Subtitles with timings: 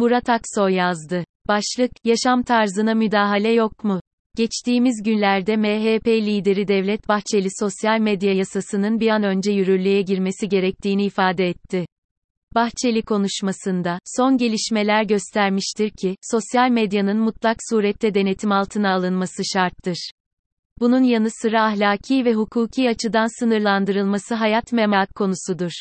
[0.00, 1.24] Murat Aksoy yazdı.
[1.48, 4.00] Başlık, yaşam tarzına müdahale yok mu?
[4.36, 11.04] Geçtiğimiz günlerde MHP lideri Devlet Bahçeli sosyal medya yasasının bir an önce yürürlüğe girmesi gerektiğini
[11.04, 11.86] ifade etti.
[12.54, 20.10] Bahçeli konuşmasında, son gelişmeler göstermiştir ki, sosyal medyanın mutlak surette denetim altına alınması şarttır.
[20.78, 25.72] Bunun yanı sıra ahlaki ve hukuki açıdan sınırlandırılması hayat memat konusudur.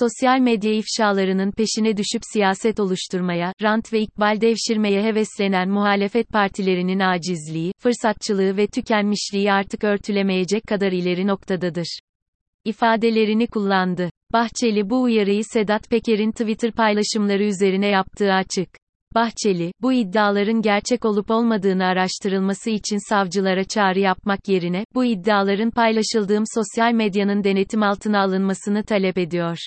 [0.00, 7.72] Sosyal medya ifşalarının peşine düşüp siyaset oluşturmaya, rant ve ikbal devşirmeye heveslenen muhalefet partilerinin acizliği,
[7.78, 11.98] fırsatçılığı ve tükenmişliği artık örtülemeyecek kadar ileri noktadadır.
[12.64, 14.10] ifadelerini kullandı.
[14.32, 18.68] Bahçeli bu uyarıyı Sedat Peker'in Twitter paylaşımları üzerine yaptığı açık.
[19.14, 26.44] Bahçeli, bu iddiaların gerçek olup olmadığını araştırılması için savcılara çağrı yapmak yerine, bu iddiaların paylaşıldığım
[26.54, 29.58] sosyal medyanın denetim altına alınmasını talep ediyor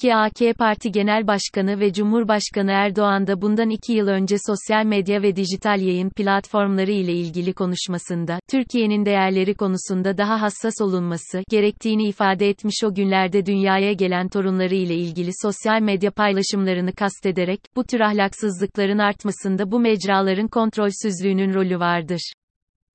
[0.00, 5.22] ki AK Parti Genel Başkanı ve Cumhurbaşkanı Erdoğan da bundan iki yıl önce sosyal medya
[5.22, 12.48] ve dijital yayın platformları ile ilgili konuşmasında, Türkiye'nin değerleri konusunda daha hassas olunması gerektiğini ifade
[12.48, 18.98] etmiş o günlerde dünyaya gelen torunları ile ilgili sosyal medya paylaşımlarını kastederek, bu tür ahlaksızlıkların
[18.98, 22.32] artmasında bu mecraların kontrolsüzlüğünün rolü vardır.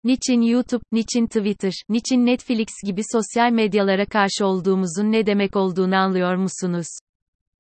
[0.04, 6.36] Niçin YouTube, niçin Twitter, niçin Netflix gibi sosyal medyalara karşı olduğumuzun ne demek olduğunu anlıyor
[6.36, 6.88] musunuz?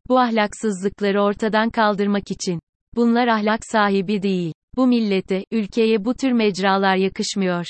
[0.09, 2.59] Bu ahlaksızlıkları ortadan kaldırmak için.
[2.95, 4.53] Bunlar ahlak sahibi değil.
[4.75, 7.65] Bu millete, ülkeye bu tür mecralar yakışmıyor.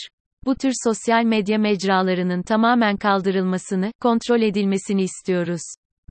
[0.46, 5.62] Bu tür sosyal medya mecralarının tamamen kaldırılmasını, kontrol edilmesini istiyoruz.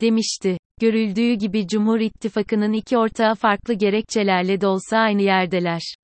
[0.00, 0.58] Demişti.
[0.80, 5.94] Görüldüğü gibi Cumhur İttifakı'nın iki ortağı farklı gerekçelerle de olsa aynı yerdeler.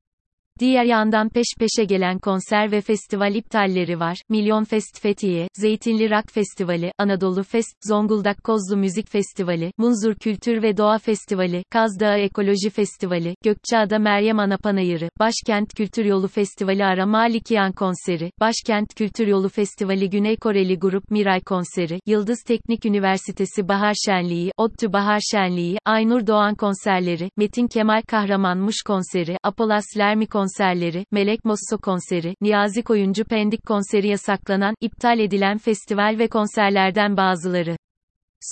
[0.61, 4.23] Diğer yandan peş peşe gelen konser ve festival iptalleri var.
[4.29, 10.77] Milyon Fest Fethiye, Zeytinli Rock Festivali, Anadolu Fest, Zonguldak Kozlu Müzik Festivali, Munzur Kültür ve
[10.77, 17.07] Doğa Festivali, Kaz Dağı Ekoloji Festivali, Gökçeada Meryem Ana Panayırı, Başkent Kültür Yolu Festivali Ara
[17.07, 23.95] Malikiyan Konseri, Başkent Kültür Yolu Festivali Güney Koreli Grup Miray Konseri, Yıldız Teknik Üniversitesi Bahar
[24.07, 31.05] Şenliği, ODTÜ Bahar Şenliği, Aynur Doğan Konserleri, Metin Kemal Kahramanmış Konseri, Apolas Lermi Konseri, konserleri,
[31.11, 37.77] Melek Mosso konseri, Niyazi Koyuncu Pendik konseri yasaklanan, iptal edilen festival ve konserlerden bazıları.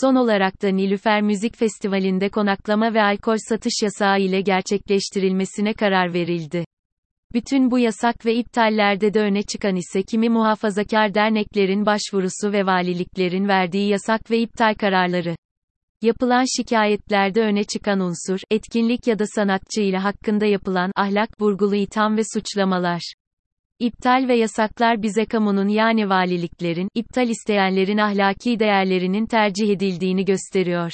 [0.00, 6.64] Son olarak da Nilüfer Müzik Festivali'nde konaklama ve alkol satış yasağı ile gerçekleştirilmesine karar verildi.
[7.32, 13.48] Bütün bu yasak ve iptallerde de öne çıkan ise kimi muhafazakar derneklerin başvurusu ve valiliklerin
[13.48, 15.36] verdiği yasak ve iptal kararları.
[16.02, 22.16] Yapılan şikayetlerde öne çıkan unsur, etkinlik ya da sanatçı ile hakkında yapılan ahlak burgulu itham
[22.16, 23.14] ve suçlamalar.
[23.78, 30.92] İptal ve yasaklar bize kamunun yani valiliklerin, iptal isteyenlerin ahlaki değerlerinin tercih edildiğini gösteriyor.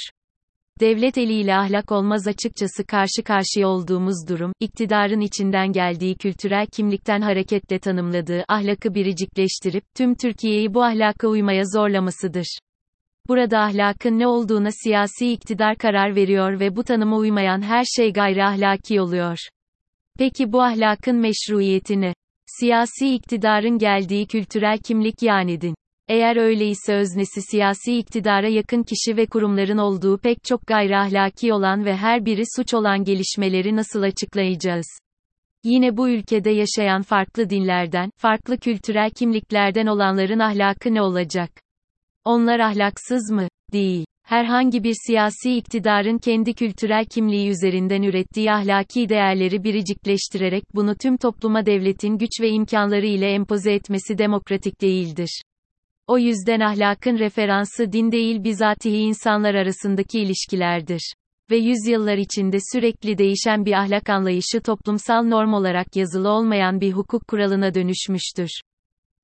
[0.80, 7.78] Devlet eliyle ahlak olmaz açıkçası karşı karşıya olduğumuz durum, iktidarın içinden geldiği kültürel kimlikten hareketle
[7.78, 12.58] tanımladığı ahlakı biricikleştirip, tüm Türkiye'yi bu ahlaka uymaya zorlamasıdır.
[13.28, 18.44] Burada ahlakın ne olduğuna siyasi iktidar karar veriyor ve bu tanıma uymayan her şey gayri
[18.44, 19.38] ahlaki oluyor.
[20.18, 22.14] Peki bu ahlakın meşruiyetini?
[22.46, 25.74] Siyasi iktidarın geldiği kültürel kimlik yani din.
[26.08, 31.84] Eğer öyleyse öznesi siyasi iktidara yakın kişi ve kurumların olduğu pek çok gayri ahlaki olan
[31.84, 34.86] ve her biri suç olan gelişmeleri nasıl açıklayacağız?
[35.64, 41.65] Yine bu ülkede yaşayan farklı dinlerden, farklı kültürel kimliklerden olanların ahlakı ne olacak?
[42.26, 43.48] Onlar ahlaksız mı?
[43.72, 44.04] Değil.
[44.22, 51.66] Herhangi bir siyasi iktidarın kendi kültürel kimliği üzerinden ürettiği ahlaki değerleri biricikleştirerek bunu tüm topluma
[51.66, 55.42] devletin güç ve imkanları ile empoze etmesi demokratik değildir.
[56.06, 61.14] O yüzden ahlakın referansı din değil bizatihi insanlar arasındaki ilişkilerdir.
[61.50, 67.28] Ve yüzyıllar içinde sürekli değişen bir ahlak anlayışı toplumsal norm olarak yazılı olmayan bir hukuk
[67.28, 68.50] kuralına dönüşmüştür.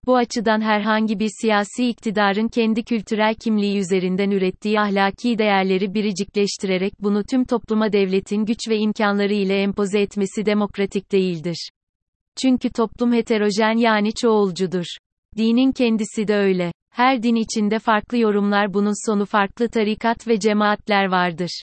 [0.07, 7.25] Bu açıdan herhangi bir siyasi iktidarın kendi kültürel kimliği üzerinden ürettiği ahlaki değerleri biricikleştirerek bunu
[7.31, 11.71] tüm topluma devletin güç ve imkanları ile empoze etmesi demokratik değildir.
[12.43, 14.85] Çünkü toplum heterojen yani çoğulcudur.
[15.37, 16.73] Dinin kendisi de öyle.
[16.91, 21.63] Her din içinde farklı yorumlar bunun sonu farklı tarikat ve cemaatler vardır.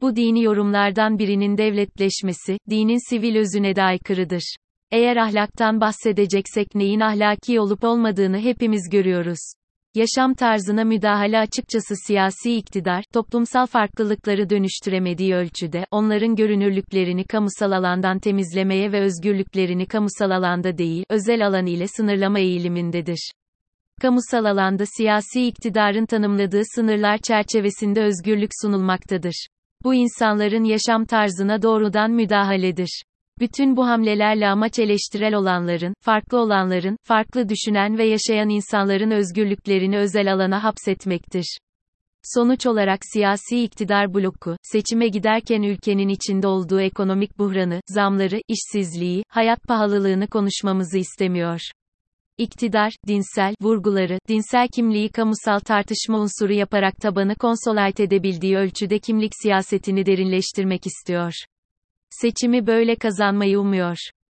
[0.00, 4.56] Bu dini yorumlardan birinin devletleşmesi, dinin sivil özüne de aykırıdır.
[4.92, 9.52] Eğer ahlaktan bahsedeceksek neyin ahlaki olup olmadığını hepimiz görüyoruz.
[9.94, 18.92] Yaşam tarzına müdahale açıkçası siyasi iktidar, toplumsal farklılıkları dönüştüremediği ölçüde, onların görünürlüklerini kamusal alandan temizlemeye
[18.92, 23.32] ve özgürlüklerini kamusal alanda değil, özel alan ile sınırlama eğilimindedir.
[24.02, 29.46] Kamusal alanda siyasi iktidarın tanımladığı sınırlar çerçevesinde özgürlük sunulmaktadır.
[29.84, 33.02] Bu insanların yaşam tarzına doğrudan müdahaledir.
[33.40, 40.32] Bütün bu hamlelerle amaç eleştirel olanların, farklı olanların, farklı düşünen ve yaşayan insanların özgürlüklerini özel
[40.32, 41.58] alana hapsetmektir.
[42.22, 49.62] Sonuç olarak siyasi iktidar bloku, seçime giderken ülkenin içinde olduğu ekonomik buhranı, zamları, işsizliği, hayat
[49.62, 51.60] pahalılığını konuşmamızı istemiyor.
[52.38, 60.06] İktidar, dinsel, vurguları, dinsel kimliği kamusal tartışma unsuru yaparak tabanı konsolide edebildiği ölçüde kimlik siyasetini
[60.06, 61.32] derinleştirmek istiyor.
[62.12, 64.10] Seçimi böyle kazanmayı umuyor.